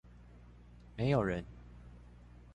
[0.97, 1.45] 沒有人